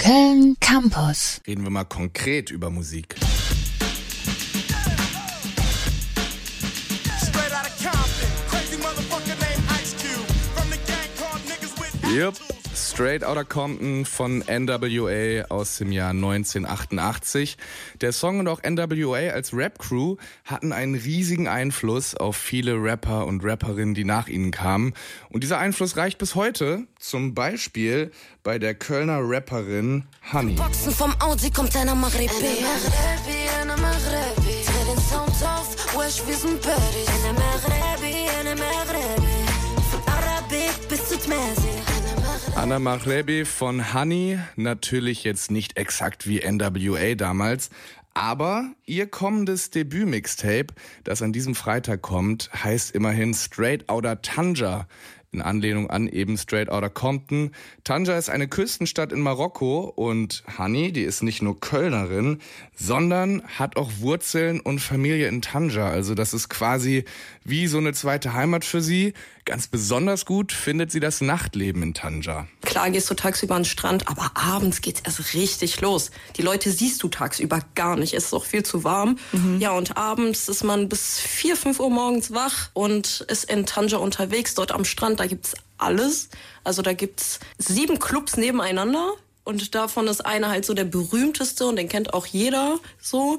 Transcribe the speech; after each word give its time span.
Köln 0.00 0.56
Campus. 0.60 1.42
Reden 1.46 1.62
wir 1.62 1.68
mal 1.70 1.84
konkret 1.84 2.50
über 2.50 2.70
Musik. 2.70 3.16
Yep. 12.10 12.59
Straight 12.74 13.24
Outta 13.24 13.44
Compton 13.44 14.04
von 14.04 14.44
NWA 14.46 15.44
aus 15.48 15.78
dem 15.78 15.92
Jahr 15.92 16.10
1988. 16.10 17.56
Der 18.00 18.12
Song 18.12 18.40
und 18.40 18.48
auch 18.48 18.62
NWA 18.62 19.30
als 19.30 19.52
Rap-Crew 19.54 20.16
hatten 20.44 20.72
einen 20.72 20.94
riesigen 20.94 21.48
Einfluss 21.48 22.14
auf 22.14 22.36
viele 22.36 22.74
Rapper 22.74 23.26
und 23.26 23.44
Rapperinnen, 23.44 23.94
die 23.94 24.04
nach 24.04 24.28
ihnen 24.28 24.50
kamen. 24.50 24.94
Und 25.28 25.42
dieser 25.42 25.58
Einfluss 25.58 25.96
reicht 25.96 26.18
bis 26.18 26.34
heute, 26.34 26.86
zum 26.98 27.34
Beispiel 27.34 28.12
bei 28.42 28.58
der 28.58 28.74
Kölner 28.74 29.20
Rapperin 29.22 30.04
Honey. 30.32 30.54
Boxen 30.54 30.92
vom 30.92 31.14
Audi 31.20 31.50
kommt 31.50 31.76
einer 31.76 31.94
Maghrebi. 31.94 32.30
Einer 33.60 33.76
Maghrebi, 33.76 34.64
Dreh 34.64 34.94
den 34.94 35.02
Sound 35.02 35.30
auf, 35.44 35.76
wesh, 35.96 36.22
wir 36.26 36.36
sind. 36.36 36.66
Einer 36.66 37.38
Anna 42.60 42.78
Machrebi 42.78 43.46
von 43.46 43.94
Honey, 43.94 44.38
natürlich 44.54 45.24
jetzt 45.24 45.50
nicht 45.50 45.78
exakt 45.78 46.26
wie 46.26 46.42
NWA 46.46 47.14
damals, 47.14 47.70
aber 48.12 48.70
ihr 48.84 49.06
kommendes 49.06 49.70
Debüt-Mixtape, 49.70 50.66
das 51.02 51.22
an 51.22 51.32
diesem 51.32 51.54
Freitag 51.54 52.02
kommt, 52.02 52.50
heißt 52.52 52.94
immerhin 52.94 53.32
Straight 53.32 53.88
Outta 53.88 54.16
Tanja 54.16 54.86
in 55.32 55.42
Anlehnung 55.42 55.90
an 55.90 56.08
eben 56.08 56.36
Straight 56.36 56.70
Outta 56.70 56.88
Compton. 56.88 57.52
Tanja 57.84 58.18
ist 58.18 58.30
eine 58.30 58.48
Küstenstadt 58.48 59.12
in 59.12 59.20
Marokko 59.20 59.92
und 59.94 60.42
Hani, 60.58 60.92
die 60.92 61.02
ist 61.02 61.22
nicht 61.22 61.40
nur 61.40 61.60
Kölnerin, 61.60 62.40
sondern 62.74 63.42
hat 63.58 63.76
auch 63.76 63.90
Wurzeln 63.98 64.60
und 64.60 64.80
Familie 64.80 65.28
in 65.28 65.40
Tanja. 65.40 65.88
Also 65.88 66.14
das 66.14 66.34
ist 66.34 66.48
quasi 66.48 67.04
wie 67.44 67.68
so 67.68 67.78
eine 67.78 67.92
zweite 67.92 68.32
Heimat 68.34 68.64
für 68.64 68.80
sie. 68.80 69.12
Ganz 69.44 69.68
besonders 69.68 70.26
gut 70.26 70.52
findet 70.52 70.92
sie 70.92 71.00
das 71.00 71.20
Nachtleben 71.20 71.82
in 71.82 71.94
Tanja. 71.94 72.46
Klar 72.62 72.90
gehst 72.90 73.10
du 73.10 73.14
tagsüber 73.14 73.54
an 73.54 73.62
den 73.62 73.68
Strand, 73.68 74.08
aber 74.08 74.32
abends 74.34 74.80
geht's 74.80 75.00
erst 75.04 75.34
richtig 75.34 75.80
los. 75.80 76.10
Die 76.36 76.42
Leute 76.42 76.70
siehst 76.70 77.02
du 77.02 77.08
tagsüber 77.08 77.60
gar 77.74 77.96
nicht. 77.96 78.14
Es 78.14 78.26
ist 78.26 78.34
auch 78.34 78.44
viel 78.44 78.62
zu 78.64 78.84
warm. 78.84 79.18
Mhm. 79.32 79.58
Ja, 79.60 79.72
und 79.72 79.96
abends 79.96 80.48
ist 80.48 80.62
man 80.64 80.88
bis 80.88 81.18
vier, 81.18 81.56
fünf 81.56 81.80
Uhr 81.80 81.90
morgens 81.90 82.32
wach 82.32 82.70
und 82.74 83.24
ist 83.28 83.50
in 83.50 83.66
Tanja 83.66 83.98
unterwegs, 83.98 84.54
dort 84.54 84.72
am 84.72 84.84
Strand. 84.84 85.19
Da 85.20 85.26
gibt's 85.26 85.54
alles. 85.76 86.30
Also 86.64 86.80
da 86.80 86.94
gibt's 86.94 87.40
sieben 87.58 87.98
Clubs 87.98 88.38
nebeneinander. 88.38 89.12
Und 89.44 89.74
davon 89.74 90.08
ist 90.08 90.24
einer 90.24 90.48
halt 90.48 90.64
so 90.64 90.72
der 90.72 90.84
berühmteste 90.84 91.66
und 91.66 91.76
den 91.76 91.90
kennt 91.90 92.14
auch 92.14 92.24
jeder 92.24 92.78
so. 93.00 93.36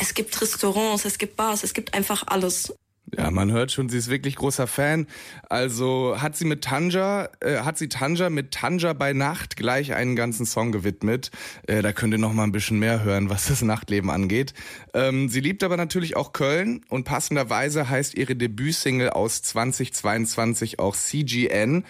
Es 0.00 0.12
gibt 0.12 0.38
Restaurants, 0.38 1.06
es 1.06 1.16
gibt 1.16 1.36
Bars, 1.36 1.64
es 1.64 1.72
gibt 1.72 1.94
einfach 1.94 2.24
alles. 2.26 2.74
Ja, 3.16 3.30
man 3.30 3.52
hört 3.52 3.72
schon, 3.72 3.88
sie 3.88 3.98
ist 3.98 4.10
wirklich 4.10 4.36
großer 4.36 4.66
Fan. 4.66 5.06
Also 5.48 6.16
hat 6.20 6.36
sie 6.36 6.44
mit 6.44 6.64
Tanja, 6.64 7.28
äh, 7.40 7.58
hat 7.58 7.78
sie 7.78 7.88
Tanja 7.88 8.30
mit 8.30 8.50
Tanja 8.52 8.92
bei 8.92 9.12
Nacht 9.12 9.56
gleich 9.56 9.94
einen 9.94 10.16
ganzen 10.16 10.46
Song 10.46 10.72
gewidmet. 10.72 11.30
Äh, 11.66 11.82
da 11.82 11.92
könnt 11.92 12.12
ihr 12.12 12.18
noch 12.18 12.32
mal 12.32 12.44
ein 12.44 12.52
bisschen 12.52 12.78
mehr 12.78 13.04
hören, 13.04 13.30
was 13.30 13.46
das 13.46 13.62
Nachtleben 13.62 14.10
angeht. 14.10 14.54
Ähm, 14.94 15.28
sie 15.28 15.40
liebt 15.40 15.62
aber 15.62 15.76
natürlich 15.76 16.16
auch 16.16 16.32
Köln 16.32 16.80
und 16.88 17.04
passenderweise 17.04 17.88
heißt 17.88 18.14
ihre 18.14 18.34
Debütsingle 18.36 19.10
aus 19.10 19.42
2022 19.42 20.78
auch 20.78 20.96
CGN. 20.96 21.84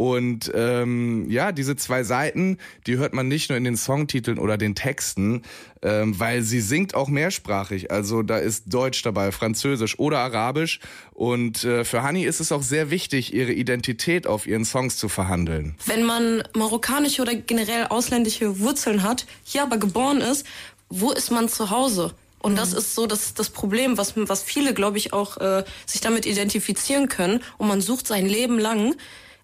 Und 0.00 0.50
ähm, 0.54 1.28
ja, 1.28 1.52
diese 1.52 1.76
zwei 1.76 2.04
Seiten, 2.04 2.56
die 2.86 2.96
hört 2.96 3.12
man 3.12 3.28
nicht 3.28 3.50
nur 3.50 3.58
in 3.58 3.64
den 3.64 3.76
Songtiteln 3.76 4.38
oder 4.38 4.56
den 4.56 4.74
Texten, 4.74 5.42
ähm, 5.82 6.18
weil 6.18 6.40
sie 6.40 6.62
singt 6.62 6.94
auch 6.94 7.08
mehrsprachig. 7.08 7.90
Also 7.90 8.22
da 8.22 8.38
ist 8.38 8.64
Deutsch 8.72 9.02
dabei, 9.02 9.30
Französisch 9.30 9.98
oder 9.98 10.20
Arabisch. 10.20 10.80
Und 11.12 11.64
äh, 11.64 11.84
für 11.84 12.02
Hani 12.02 12.24
ist 12.24 12.40
es 12.40 12.50
auch 12.50 12.62
sehr 12.62 12.90
wichtig, 12.90 13.34
ihre 13.34 13.52
Identität 13.52 14.26
auf 14.26 14.46
ihren 14.46 14.64
Songs 14.64 14.96
zu 14.96 15.10
verhandeln. 15.10 15.74
Wenn 15.84 16.04
man 16.04 16.44
marokkanische 16.56 17.20
oder 17.20 17.34
generell 17.34 17.88
ausländische 17.88 18.58
Wurzeln 18.58 19.02
hat, 19.02 19.26
hier 19.44 19.64
aber 19.64 19.76
geboren 19.76 20.22
ist, 20.22 20.46
wo 20.88 21.10
ist 21.10 21.30
man 21.30 21.50
zu 21.50 21.68
Hause? 21.68 22.14
Und 22.38 22.56
das 22.56 22.72
ist 22.72 22.94
so 22.94 23.06
das, 23.06 23.34
das 23.34 23.50
Problem, 23.50 23.98
was, 23.98 24.14
was 24.16 24.42
viele, 24.42 24.72
glaube 24.72 24.96
ich, 24.96 25.12
auch 25.12 25.36
äh, 25.36 25.62
sich 25.84 26.00
damit 26.00 26.24
identifizieren 26.24 27.10
können. 27.10 27.42
Und 27.58 27.68
man 27.68 27.82
sucht 27.82 28.06
sein 28.06 28.24
Leben 28.24 28.58
lang 28.58 28.94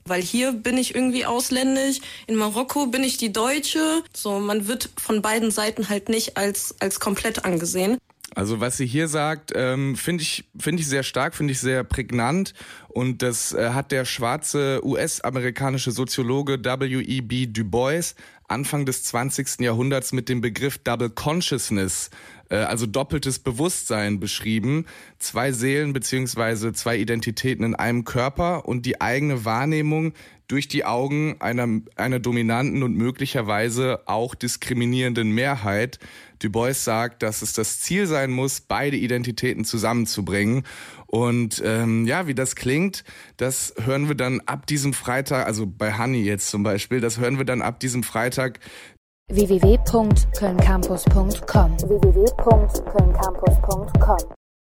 weil 0.07 0.23
hier 0.23 0.53
bin 0.53 0.79
ich 0.79 0.95
irgendwie 0.95 1.27
ausländisch, 1.27 1.99
in 2.27 2.37
Marokko 2.37 2.87
bin 2.87 3.05
ich 3.05 3.17
die 3.17 3.33
Deutsche. 3.33 4.03
So, 4.15 4.39
man 4.39 4.69
wird 4.69 4.91
von 4.97 5.23
beiden 5.23 5.51
Seiten 5.51 5.89
halt 5.89 6.09
nicht 6.09 6.37
als, 6.37 6.75
als 6.81 7.01
komplett 7.01 7.45
angesehen. 7.45 7.99
Also 8.35 8.61
was 8.61 8.77
sie 8.77 8.87
hier 8.87 9.09
sagt, 9.09 9.53
ähm, 9.55 9.97
finde 9.97 10.23
ich, 10.23 10.45
finde 10.59 10.83
ich 10.83 10.89
sehr 10.89 11.03
stark, 11.03 11.35
finde 11.35 11.53
ich 11.53 11.61
sehr 11.61 11.85
prägnant. 11.85 12.53
Und 12.89 13.23
das 13.23 13.55
äh, 13.55 13.71
hat 13.71 13.93
der 13.93 14.05
schwarze 14.05 14.81
US-amerikanische 14.85 15.91
Soziologe 15.91 16.63
W.E.B. 16.63 17.47
Du 17.47 17.65
Bois 17.65 18.15
Anfang 18.49 18.87
des 18.87 19.03
20. 19.05 19.61
Jahrhunderts 19.61 20.13
mit 20.13 20.29
dem 20.29 20.41
Begriff 20.41 20.79
Double 20.79 21.11
Consciousness 21.11 22.11
äh, 22.49 22.57
also 22.57 22.87
doppeltes 22.87 23.39
Bewusstsein 23.39 24.21
beschrieben. 24.21 24.87
Zwei 25.19 25.53
Seelen 25.53 25.93
beziehungsweise 25.93 26.73
zwei 26.73 26.97
Identitäten 26.97 27.65
in 27.65 27.75
einem 27.75 28.05
Körper 28.05 28.67
und 28.67 28.87
die 28.87 29.01
eigene 29.01 29.45
Wahrnehmung 29.45 30.13
durch 30.49 30.69
die 30.69 30.85
Augen 30.85 31.37
einer, 31.41 31.67
einer 31.97 32.21
dominanten 32.21 32.85
und 32.85 32.97
möglicherweise 32.97 34.01
auch 34.07 34.37
diskriminierenden 34.37 35.31
Mehrheit. 35.31 35.99
Du 36.39 36.51
Bois 36.51 36.75
sagt, 36.75 37.25
dass 37.25 37.43
es 37.43 37.53
das 37.53 37.81
Ziel 37.81 38.07
sein 38.07 38.31
muss, 38.31 38.61
beide 38.61 38.97
Identitäten 38.97 39.65
zusammenzubringen. 39.65 40.63
Und 41.07 41.63
ähm, 41.65 42.05
ja, 42.07 42.27
wie 42.27 42.35
das 42.35 42.57
klingt, 42.57 43.05
das 43.37 43.75
hören 43.83 44.09
wir 44.09 44.17
dann 44.17 44.41
ab 44.47 44.67
diesem 44.67 44.93
Freitag, 44.93 45.47
also 45.47 45.67
bei 45.67 45.97
Honey 45.99 46.23
jetzt 46.23 46.51
zum 46.51 46.63
Beispiel, 46.63 47.01
das 47.01 47.19
hören 47.19 47.39
wir 47.39 47.45
dann 47.45 47.63
ab 47.63 47.81
diesem 47.81 48.03
Freitag. 48.03 48.61
www.kölncampus.com 49.29 51.77
www 51.79 52.27